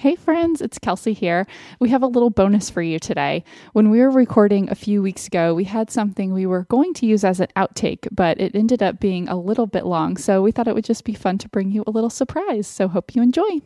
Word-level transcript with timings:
Hey, 0.00 0.16
friends, 0.16 0.62
it's 0.62 0.78
Kelsey 0.78 1.12
here. 1.12 1.46
We 1.78 1.90
have 1.90 2.02
a 2.02 2.06
little 2.06 2.30
bonus 2.30 2.70
for 2.70 2.80
you 2.80 2.98
today. 2.98 3.44
When 3.74 3.90
we 3.90 4.00
were 4.00 4.10
recording 4.10 4.70
a 4.70 4.74
few 4.74 5.02
weeks 5.02 5.26
ago, 5.26 5.52
we 5.52 5.64
had 5.64 5.90
something 5.90 6.32
we 6.32 6.46
were 6.46 6.64
going 6.70 6.94
to 6.94 7.06
use 7.06 7.22
as 7.22 7.38
an 7.38 7.48
outtake, 7.54 8.08
but 8.10 8.40
it 8.40 8.54
ended 8.54 8.82
up 8.82 8.98
being 8.98 9.28
a 9.28 9.38
little 9.38 9.66
bit 9.66 9.84
long, 9.84 10.16
so 10.16 10.40
we 10.40 10.52
thought 10.52 10.68
it 10.68 10.74
would 10.74 10.86
just 10.86 11.04
be 11.04 11.12
fun 11.12 11.36
to 11.36 11.50
bring 11.50 11.70
you 11.70 11.84
a 11.86 11.90
little 11.90 12.08
surprise. 12.08 12.66
So, 12.66 12.88
hope 12.88 13.14
you 13.14 13.20
enjoy. 13.20 13.60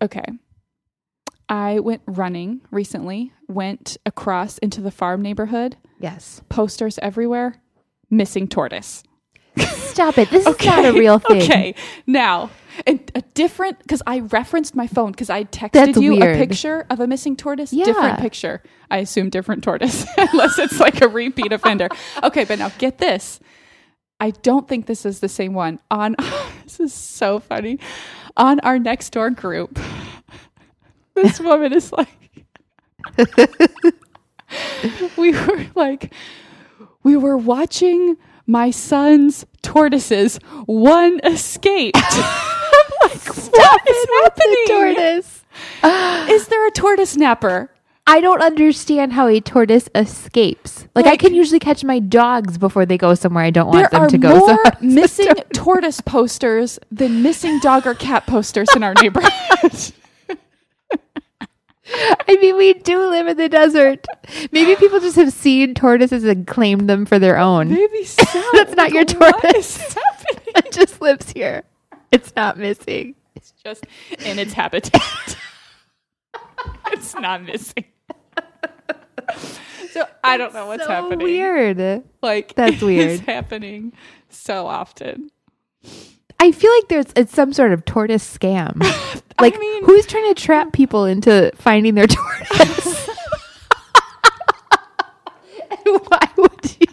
Okay. 0.00 0.24
I 1.50 1.80
went 1.80 2.00
running 2.06 2.62
recently, 2.70 3.32
went 3.48 3.98
across 4.06 4.56
into 4.56 4.80
the 4.80 4.90
farm 4.90 5.20
neighborhood, 5.20 5.76
Yes. 5.98 6.42
posters 6.48 6.98
everywhere, 7.02 7.60
missing 8.10 8.48
tortoise. 8.48 9.02
Stop 9.58 10.18
it. 10.18 10.30
This 10.30 10.46
is 10.46 10.64
not 10.64 10.84
a 10.84 10.92
real 10.92 11.18
thing. 11.18 11.42
Okay. 11.42 11.74
Now, 12.06 12.50
a, 12.86 13.00
a 13.16 13.22
different 13.34 13.78
because 13.80 14.02
I 14.06 14.20
referenced 14.20 14.76
my 14.76 14.86
phone 14.86 15.10
because 15.10 15.30
I 15.30 15.44
texted 15.44 15.72
That's 15.72 15.98
you 15.98 16.14
weird. 16.14 16.36
a 16.36 16.38
picture 16.38 16.86
of 16.90 17.00
a 17.00 17.06
missing 17.08 17.36
tortoise. 17.36 17.72
Yeah. 17.72 17.86
Different 17.86 18.20
picture. 18.20 18.62
I 18.90 18.98
assume 18.98 19.30
different 19.30 19.64
tortoise, 19.64 20.06
unless 20.18 20.58
it's 20.58 20.78
like 20.78 21.00
a 21.02 21.08
repeat 21.08 21.52
offender. 21.52 21.88
Okay, 22.22 22.44
but 22.44 22.58
now 22.60 22.68
get 22.78 22.98
this. 22.98 23.40
I 24.20 24.30
don't 24.30 24.68
think 24.68 24.86
this 24.86 25.04
is 25.04 25.20
the 25.20 25.28
same 25.28 25.54
one. 25.54 25.80
On 25.90 26.14
this 26.64 26.78
is 26.78 26.94
so 26.94 27.40
funny. 27.40 27.80
On 28.36 28.60
our 28.60 28.78
next 28.78 29.10
door 29.10 29.30
group, 29.30 29.78
this 31.14 31.40
woman 31.40 31.72
is 31.72 31.92
like, 31.92 32.08
we 35.16 35.32
were 35.32 35.66
like, 35.74 36.12
we 37.02 37.16
were 37.16 37.36
watching 37.36 38.16
my 38.46 38.70
son's 38.70 39.44
tortoises. 39.62 40.38
One 40.66 41.20
escaped. 41.24 41.98
I'm 42.02 43.10
like, 43.10 43.26
what 43.26 43.88
is 43.88 44.06
happening? 44.22 44.64
Tortoise. 44.66 45.44
Is 46.30 46.46
there 46.48 46.66
a 46.66 46.70
tortoise 46.70 47.16
napper? 47.16 47.70
I 48.06 48.20
don't 48.20 48.40
understand 48.40 49.12
how 49.12 49.26
a 49.26 49.38
tortoise 49.40 49.88
escapes. 49.94 50.86
Like, 50.94 51.06
I 51.06 51.16
can 51.16 51.34
usually 51.34 51.58
catch 51.58 51.84
my 51.84 51.98
dogs 51.98 52.56
before 52.56 52.86
they 52.86 52.96
go 52.96 53.14
somewhere 53.14 53.44
I 53.44 53.50
don't 53.50 53.66
want 53.68 53.90
them 53.90 54.08
to 54.08 54.18
go. 54.18 54.28
There 54.30 54.38
are 54.38 54.44
more 54.46 54.64
so- 54.64 54.78
missing 54.80 55.34
tortoise 55.52 56.00
posters 56.00 56.78
than 56.90 57.22
missing 57.22 57.58
dog 57.58 57.86
or 57.86 57.94
cat 57.94 58.26
posters 58.26 58.68
in 58.74 58.82
our 58.82 58.94
neighborhood. 58.94 59.92
I 62.28 62.36
mean, 62.36 62.56
we 62.56 62.74
do 62.74 63.08
live 63.08 63.26
in 63.26 63.36
the 63.38 63.48
desert. 63.48 64.04
Maybe 64.52 64.76
people 64.76 65.00
just 65.00 65.16
have 65.16 65.32
seen 65.32 65.74
tortoises 65.74 66.24
and 66.24 66.46
claimed 66.46 66.88
them 66.88 67.06
for 67.06 67.18
their 67.18 67.38
own. 67.38 67.70
Maybe 67.70 68.04
so. 68.04 68.22
That's 68.52 68.74
not 68.74 68.92
your 68.92 69.04
tortoise. 69.04 69.78
is 69.80 69.94
happening? 69.94 70.04
It 70.56 70.72
just 70.72 71.00
lives 71.00 71.30
here. 71.30 71.62
It's 72.12 72.34
not 72.36 72.58
missing. 72.58 73.14
It's 73.36 73.52
just 73.52 73.86
in 74.24 74.38
its 74.38 74.52
habitat. 74.52 75.36
it's 76.92 77.14
not 77.14 77.42
missing. 77.44 77.84
So 79.92 80.04
I 80.24 80.36
don't 80.36 80.52
know 80.52 80.66
what's 80.66 80.84
so 80.84 80.90
happening. 80.90 81.20
Weird. 81.24 82.02
Like 82.22 82.54
That's 82.54 82.80
weird. 82.82 83.10
it's 83.10 83.22
happening 83.26 83.92
so 84.28 84.66
often. 84.66 85.30
I 86.40 86.52
feel 86.52 86.70
like 86.72 86.88
there's 86.88 87.06
it's 87.16 87.34
some 87.34 87.52
sort 87.52 87.72
of 87.72 87.84
tortoise 87.84 88.24
scam. 88.38 88.82
Like, 89.40 89.56
mean- 89.56 89.84
who's 89.84 90.04
trying 90.04 90.34
to 90.34 90.40
trap 90.40 90.72
people 90.72 91.04
into 91.04 91.52
finding 91.54 91.94
their 91.94 92.08
tortoise? 92.08 93.08
And 95.70 96.00
Why 96.08 96.28
would 96.36 96.76
you? 96.80 96.86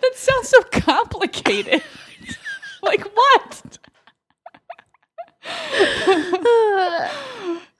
That 0.00 0.12
sounds 0.14 0.48
so 0.48 0.62
complicated. 0.72 1.82
like 2.82 3.04
what? 3.14 3.78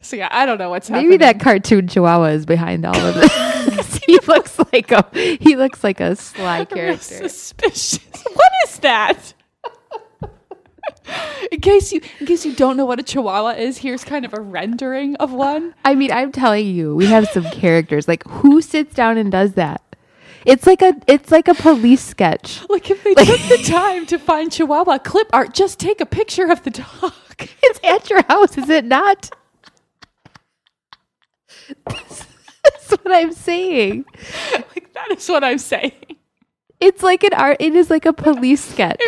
So 0.03 0.16
yeah, 0.16 0.28
I 0.31 0.44
don't 0.44 0.59
know 0.59 0.70
what's 0.70 0.88
happening. 0.88 1.10
Maybe 1.10 1.19
that 1.25 1.41
cartoon 1.41 1.88
Chihuahua 1.88 2.26
is 2.26 2.44
behind 2.44 2.84
all 2.84 2.94
of 2.97 3.14
this. 3.14 4.00
he 4.06 4.19
looks 4.26 4.59
like 4.72 4.91
a 4.93 5.06
he 5.12 5.56
looks 5.56 5.82
like 5.84 6.00
a 6.00 6.14
sly 6.16 6.59
Real 6.59 6.66
character. 6.66 7.28
suspicious. 7.28 8.00
What 8.34 8.53
is 8.66 8.78
that? 8.81 9.34
In 11.50 11.61
case 11.61 11.93
you 11.93 12.00
in 12.21 12.27
case 12.27 12.44
you 12.44 12.55
don't 12.55 12.77
know 12.77 12.84
what 12.84 13.00
a 13.00 13.03
chihuahua 13.03 13.50
is, 13.50 13.78
here's 13.78 14.05
kind 14.05 14.25
of 14.25 14.33
a 14.34 14.41
rendering 14.41 15.16
of 15.16 15.33
one. 15.33 15.75
I 15.84 15.94
mean, 15.94 16.12
I'm 16.12 16.33
telling 16.33 16.66
you, 16.66 16.94
we 16.94 17.06
have 17.06 17.28
some 17.28 17.44
characters. 17.53 18.06
Like, 18.06 18.27
who 18.27 18.62
sits 18.62 18.94
down 18.94 19.19
and 19.19 19.31
does 19.33 19.55
that? 19.55 19.83
It's 20.47 20.66
like 20.66 20.81
a 20.81 20.94
it's 21.06 21.31
like 21.31 21.49
a 21.49 21.55
police 21.55 22.03
sketch. 22.03 22.62
Like 22.69 22.91
if 22.91 23.03
they 23.05 23.15
took 23.25 23.41
the 23.49 23.62
time 23.65 24.06
to 24.06 24.19
find 24.19 24.50
chihuahua 24.50 24.99
clip 24.99 25.28
art, 25.33 25.53
just 25.55 25.78
take 25.78 26.00
a 26.00 26.06
picture 26.06 26.50
of 26.50 26.62
the 26.62 26.71
dog. 26.71 27.12
It's 27.62 27.81
at 27.82 28.11
your 28.11 28.22
house, 28.25 28.59
is 28.59 28.69
it 28.69 28.84
not? 28.84 29.31
That's 31.87 32.91
what 32.91 33.12
I'm 33.12 33.32
saying. 33.32 34.05
like 34.53 34.93
that 34.93 35.11
is 35.12 35.27
what 35.27 35.43
I'm 35.43 35.56
saying. 35.56 35.93
It's 36.81 37.03
like 37.03 37.25
an 37.25 37.32
art. 37.32 37.56
It 37.61 37.75
is 37.75 37.88
like 37.88 38.05
a 38.05 38.12
police 38.12 38.62
sketch 38.62 39.00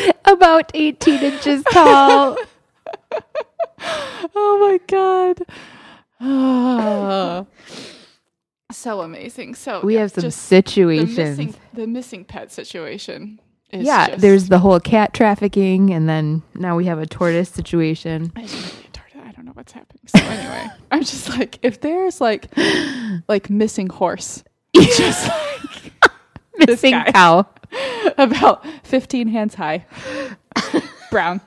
about 0.24 0.70
18 0.74 1.22
inches 1.22 1.62
tall. 1.72 2.36
Oh 4.34 4.58
my 4.60 4.80
god. 4.86 5.42
So 8.72 9.02
amazing. 9.02 9.54
So 9.54 9.82
We 9.84 9.94
yeah, 9.94 10.00
have 10.02 10.12
some 10.12 10.22
just 10.22 10.38
the 10.38 10.56
situations. 10.56 11.18
missing 11.38 11.54
the 11.74 11.86
missing 11.86 12.24
pet 12.24 12.50
situation. 12.50 13.38
Is 13.70 13.84
yeah, 13.86 14.08
just- 14.08 14.20
there's 14.22 14.48
the 14.48 14.58
whole 14.58 14.80
cat 14.80 15.12
trafficking, 15.12 15.90
and 15.92 16.08
then 16.08 16.42
now 16.54 16.74
we 16.76 16.86
have 16.86 16.98
a 16.98 17.04
tortoise 17.06 17.50
situation. 17.50 18.32
I 18.34 18.42
just 18.42 18.54
want 18.74 18.84
to 18.86 18.90
tortoise. 19.00 19.20
I 19.28 19.32
don't 19.32 19.44
know 19.44 19.52
what's 19.52 19.72
happening. 19.72 20.00
So 20.06 20.18
anyway, 20.24 20.68
I'm 20.90 21.00
just 21.04 21.28
like, 21.30 21.58
if 21.62 21.80
there's 21.82 22.18
like, 22.20 22.46
like 23.28 23.50
missing 23.50 23.88
horse, 23.88 24.42
just 24.74 25.28
like 25.28 25.92
Missing 26.66 26.94
cow. 27.12 27.46
about 28.18 28.64
15 28.84 29.28
hands 29.28 29.54
high, 29.54 29.84
brown, 31.10 31.40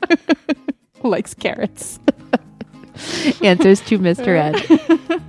likes 1.02 1.34
carrots. 1.34 1.98
Answers 3.42 3.80
to 3.82 3.98
Mr. 3.98 4.36
Ed. 4.38 5.20